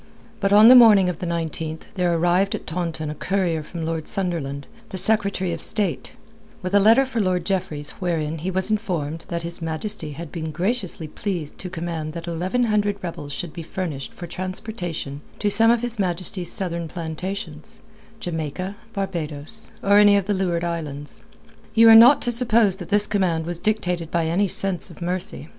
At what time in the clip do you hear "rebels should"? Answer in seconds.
13.03-13.53